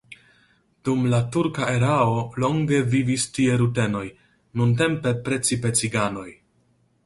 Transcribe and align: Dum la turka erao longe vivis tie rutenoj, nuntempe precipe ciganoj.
Dum 0.87 1.03
la 1.13 1.19
turka 1.35 1.67
erao 1.73 2.15
longe 2.45 2.81
vivis 2.95 3.27
tie 3.37 3.61
rutenoj, 3.63 4.03
nuntempe 4.63 5.17
precipe 5.29 5.77
ciganoj. 5.83 6.29